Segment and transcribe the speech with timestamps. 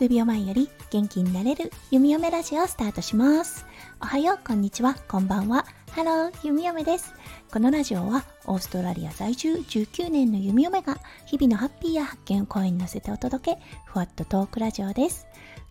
[0.00, 3.66] 数秒前より元気になれる弓嫁ラジオをスタートします。
[4.00, 5.66] おはよう、こんにちは、こんばんは。
[5.90, 7.12] Hello、弓嫁です。
[7.52, 10.96] このラジオはオーストラリア在住19年の弓嫁が
[11.26, 15.26] 日々のハッピーや発見を声に乗せてお届け、ふわっとトークラジオです。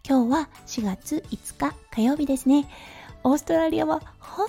[0.07, 2.67] 今日は4月5日火曜日ですね。
[3.23, 4.47] オーストラリアは本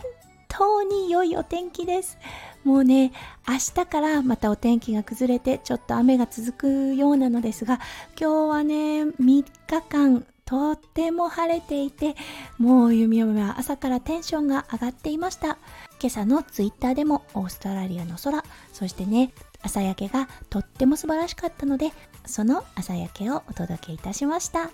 [0.61, 2.19] 当に良いお天気です。
[2.65, 3.13] もうね、
[3.49, 7.80] 明日からまたお天気が崩れてちょっと雨が続くようなのですが、
[8.21, 9.45] 今日はね、3日
[9.89, 12.15] 間とっても晴れていて、
[12.59, 15.57] もう弓嫁は朝からテンションが上がっていました。
[15.98, 21.92] 今朝のツイッターでもオーストラリアの空、そしてね、朝焼けがとっても素晴らしかったので、
[22.27, 24.70] その朝焼けをお届けいたしました。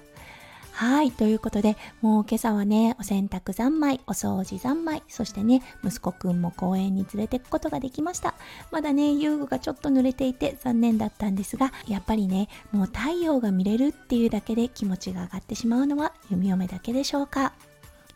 [0.77, 1.11] はい。
[1.11, 8.35] ということで、もう今朝はね、お洗濯三昧、お掃除三昧、そしてね、息子くんも公園に連れてくことができました。
[8.71, 17.55] まだね、遊具がちょっと濡れていて残念だったんですが、やっぱりね、もう太陽が見れるっていうだけで気持ちが上がってしまうのは弓嫁だけでしょうか。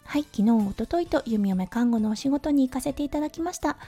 [0.04, 3.78] はい、昨日、おとといと弓嫁看護のお仕事に行かせていただきました。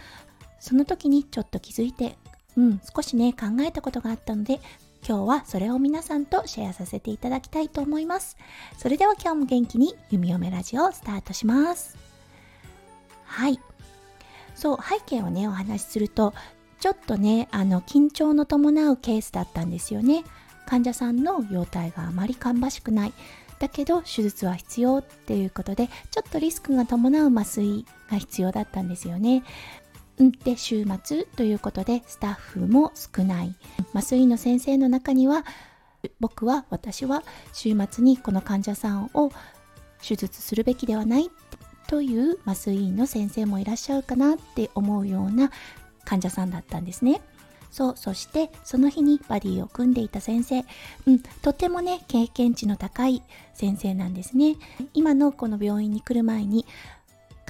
[0.60, 2.16] その時にちょっと気づいて、
[2.56, 4.62] うん、少しね、考えたことがあったので、
[5.06, 8.36] 今日はそれを皆さんとシェアさせていただきたいと思います。
[8.78, 11.98] それでは今日も元気に弓嫁ラジオをスタートします。
[13.24, 13.58] はい。
[14.54, 16.34] そう、背景をね、お話しすると、
[16.78, 20.24] ちょっとね、あの、緊張の伴うケースだったんですよね。
[20.66, 23.12] 患者さんの容態があまり芳しくない。
[23.62, 29.44] だけど手術は必要っていうことでちょっとリスクが伴う麻酔が必要だったんですよね。
[30.18, 33.54] うん、で週末ということでスタッフも少ない
[33.94, 35.44] 麻酔の先生の中には
[36.20, 39.30] 僕は私は週末にこの患者さんを
[40.06, 41.30] 手術するべきではない
[41.88, 45.50] という麻酔の先生もいらっしゃるかなって思うような
[46.04, 47.20] 患者さんだったんですね。
[47.70, 50.64] そう、そしてその日にバディを組んでいた先生、
[51.06, 53.22] うん、とてもね、経験値の高い
[53.54, 54.56] 先生なんですね。
[54.92, 56.66] 今のこの病院に来る前に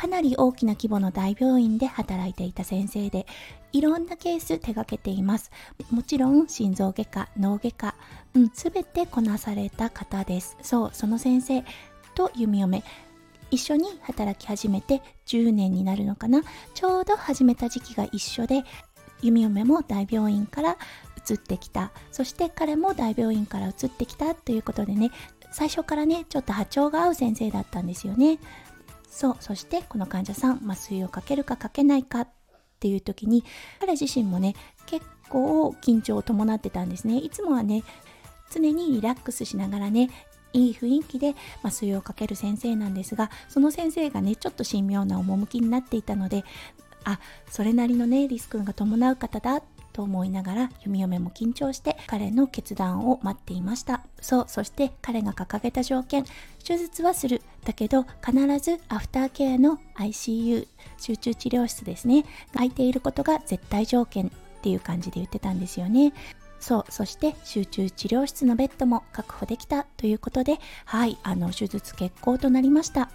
[0.03, 3.25] かなり大きな規模の大病院で働いていた先生で
[3.73, 5.53] いろんなケース手掛けています。
[5.93, 7.95] もちろん心臓外科脳外科、
[8.35, 10.57] うん、全てこなされた方です。
[10.61, 11.65] そうその先生
[12.17, 12.83] と弓嫁
[13.53, 16.43] 一緒に働き始めて10年になるのかな。
[16.75, 18.65] ちょうど始めた時期が一緒で
[19.21, 20.79] 弓嫁も大病院から
[21.31, 21.93] 移ってきた。
[22.11, 25.13] そして彼も大病院から移ってきたということでね
[25.53, 28.41] 最初からねちょっと波長が合う先生だったんですよね。
[29.13, 32.29] そうそしてこの患者さん麻酔をかけるかかけないかっ
[32.81, 33.45] ていう時に
[33.79, 34.55] 彼自身もね
[34.87, 37.19] 結構緊張を伴ってたんですね。
[37.19, 37.85] いつもはね
[38.51, 40.11] 常にリラックスしながらね
[40.55, 46.45] いい雰囲気で麻酔をかける先生なんですがその先生がねちょっと神妙な趣になっていたので
[47.05, 47.21] あ
[47.51, 49.63] それなりのねリスクが伴う方だっ
[49.93, 54.03] と思いながら弓嫁も緊張して彼の決断を待っていました。
[54.21, 56.25] そうそして彼が掲げた条件
[56.65, 57.43] 手術はする。
[57.65, 60.67] だけど必ずアフターケアの ICU
[60.99, 66.13] 集中治療室ですね空いていることが絶対条件っていう感じで言ってたんですよね。
[66.59, 73.11] そうそして集中治療室のベッドも確保できたということではいあの手術決行となりました。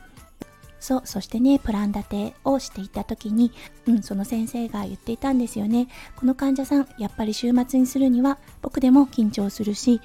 [0.79, 3.51] そうそしてねプラン立てをしていた時に、
[3.87, 5.87] うん、その先生が言っていたんですよね。
[6.15, 10.01] この患者さんやっぱり週末にするには僕でも緊張するし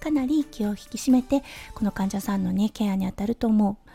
[0.00, 1.42] かなり気を引き締めて
[1.74, 3.86] この患者さんのねケアに当たると思う。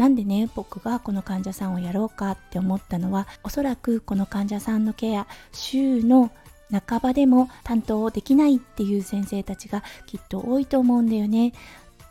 [0.00, 6.30] なんでね僕がこの患者さんをやろうかって思ったのはおそらくこの患者さんのケア週の
[6.70, 11.52] 半ばでも担当できないっていう先生たちがきっと多いと思うんだよね。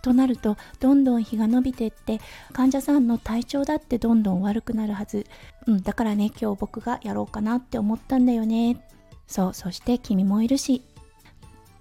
[0.02, 2.20] となるとどんどん日が伸びてって
[2.54, 5.26] 患者さんの体調だってどんどん悪くなるはず、
[5.68, 8.86] うん、だからね今日僕がやろうかなって思ったんだよね。
[9.28, 10.84] そうそして君もいるし。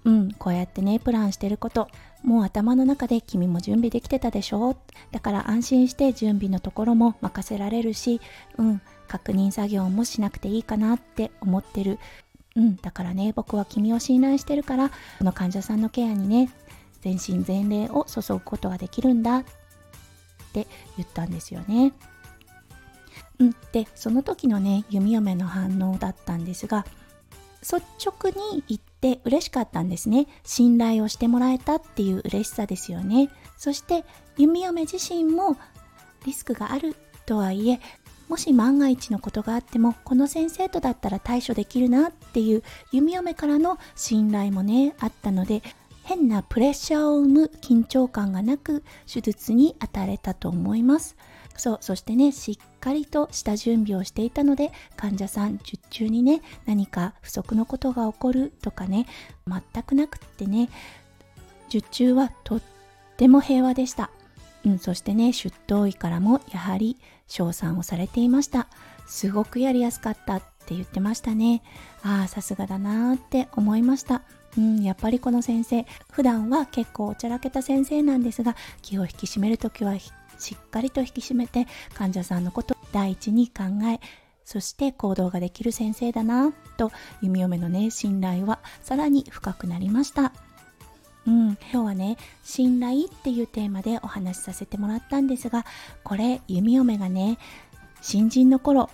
[0.05, 1.87] うんこうやってねプランしてること。
[2.23, 4.77] もう頭の中で君も準備できてたでしょ。
[5.11, 8.21] だから安心して準備のところも任せられるし。
[8.57, 11.99] うん確認作業もしなくていいかなって思ってる。
[12.55, 16.49] うん、だからね僕は君を信頼してるからこの患者さんのケアにね
[17.01, 19.39] 全身全霊を注ぐことができるんだ。
[19.39, 19.43] っ
[20.51, 20.67] て
[20.97, 21.93] 言ったんですよね。
[23.39, 26.85] うん、でその時のね弓嫁の反応だったんですが
[27.61, 30.27] 率直に言って嬉しかったんですね。
[30.43, 33.29] 信頼をしてもらえたっていう嬉しさですよね。
[33.57, 34.05] そして
[34.37, 35.57] 弓嫁自身も
[36.25, 37.79] リスクがあるとはいえ
[38.29, 45.63] もし万が一のことがあってもこの先生とだったら対処できるなっていう弓嫁からの信頼もねあったので
[46.09, 51.15] 変なプレッシャーを生む緊張感がなく手術に当たれたと思います。
[51.55, 59.05] そうそしてねしっかりとした準備をしていたので患者さん術中にね何か不足のことが起こるとかね
[59.47, 60.69] 全くなくってね
[61.67, 62.61] 術中はとっ
[63.17, 64.09] ても平和でした。
[64.65, 66.97] うん、そしてね出頭医からもやはり
[67.27, 68.67] 称賛をされていました。
[69.05, 71.61] すごくやりやすかったって言ってましたね。
[72.01, 74.23] ああさすがだなーって思いました。
[74.59, 80.11] うん、やっぱりこの先生普段は結構おちゃらけた先生なんですが気を引き締める時はし
[80.53, 84.01] っかりと引き締めて患者さんのことを第一に考え
[84.43, 86.91] そして行動ができる先生だなと
[87.21, 90.33] 弓嫁のね信頼はさらに深くなりました。
[91.27, 95.65] うん、今日はね信頼っていうテーマでお話しさせてもらったんですが
[96.03, 97.37] これ弓嫁がね
[98.01, 98.89] 新人の頃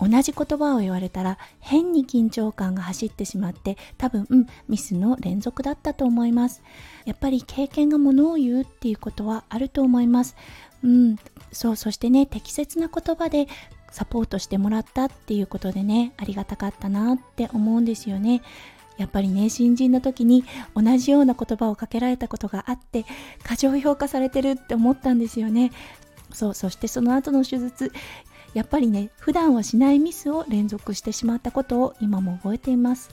[0.00, 6.62] 同じ言葉を言われたら変に緊張感が走ってしまって多分、うん、ミスの連続だったと思います。
[7.04, 10.36] やっぱり経験がものを言うっていうことはあると思います。
[10.84, 11.16] うん
[11.52, 13.48] そうそしてね適切な言葉で
[13.90, 18.42] サポートしてもらったっていうことでねありがたかったなって思うんですよね。
[18.98, 20.44] やっぱりね新人の時に
[20.74, 23.04] 同じような言葉をかけられたことがあって
[23.44, 25.70] 過剰評価されてるって思ったんですよね。
[26.32, 27.92] そうそしてその後の手術
[28.58, 33.10] やっぱりね普段はしないミスを連続してしまったことを今も覚えています。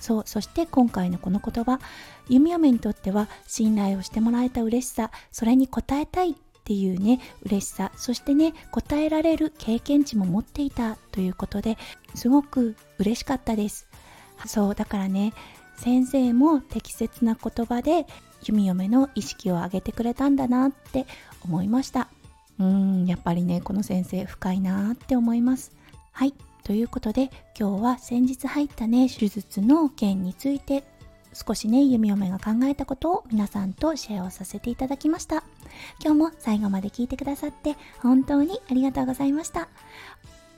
[0.00, 1.78] そうそして今回のこの言葉
[2.28, 6.34] 弓嫁にとっては信頼をしてもらえた嬉しさそれに応えたいっ
[6.64, 11.78] ていうね嬉しさそしてね応えられる経験値も持っていたということで
[12.14, 13.86] すごく嬉しかったです。
[14.46, 15.32] そうだからね
[15.76, 18.06] 先生も適切な言葉で
[18.42, 21.06] 弓嫁の意識を上げてくれたんだなって
[21.44, 22.08] 思いました。
[22.58, 25.72] うんやっぱりねこの先生深いなって思います。
[26.12, 26.34] はい。
[26.64, 30.84] ということで今日は先日入ったね手術の件について
[31.32, 35.44] 少しね弓嫁が考えたことを皆さんとシェアをさせていただきました。
[36.04, 39.68] 今日も最後まで聞いてくださって本当にありがとうございました。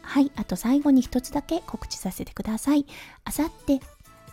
[0.03, 2.87] はい、あと最後に一つだけ告知させてください。
[3.25, 3.81] あさって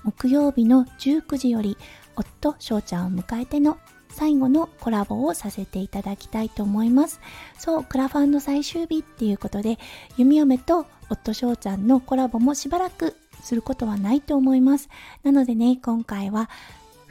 [0.04, 1.78] 木曜日の19時より
[2.16, 3.78] 夫翔ちゃんを迎えての
[4.18, 7.22] 最後のコラボをさせていただきたいと思います。
[7.60, 9.78] そう、クラファンの最終日っていうことで、
[10.18, 14.90] 弓嫁と夫翔ちゃんのコラボもしばらくすることはないと思います。
[15.22, 16.50] なのでね、今回は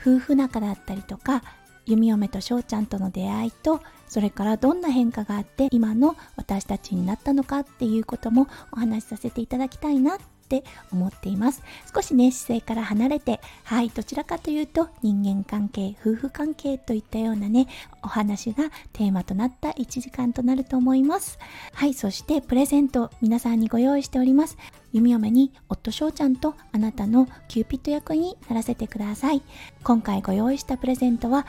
[0.00, 1.44] 夫婦仲だったりとか、
[1.86, 10.62] 弓嫁と翔ちゃんとの出会いとそれからどんな変化があって今の私たちになったのかっていうこともお話しさせていただきたいなって
[10.92, 11.62] 思っています
[11.92, 17.66] 少しね姿勢から離れてはいどちらかというと人間関係夫婦関係といったようなね
[18.02, 21.38] お話がテーマとなった1時間となると思います。
[21.74, 24.56] はいそしてプレゼント皆さんにご用意しております。
[24.92, 29.42] 弓嫁に夫翔ちゃんとあなたのキューピッド役にならせてください。
[29.82, 31.46] 今回ご用意したプレゼントは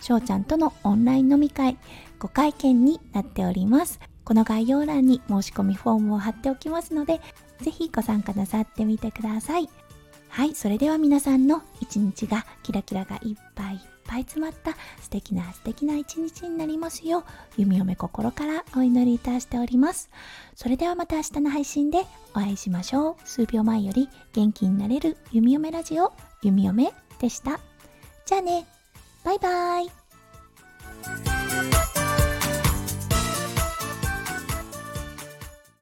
[0.00, 1.76] 翔ちゃんとのオンライン飲み会
[2.18, 4.11] ご会見になっております。
[4.24, 7.20] この概要欄に申し込みフォームを貼っておきますので
[7.60, 9.68] ぜひご参加なさってみてください。
[10.28, 17.24] はいそれでは皆さんの一日がキラキラがいっぱいいっぱい詰まった素敵な素敵な一日になりますよう
[17.58, 20.10] 弓嫁心からお祈りいたしております。
[20.54, 23.16] それではまた明日の配信でお会いしましょう。
[23.24, 27.60] 数秒前より元気になれる弓嫁ラジオ弓嫁でした。
[28.24, 28.66] じゃあね。
[29.24, 29.90] バイバイ。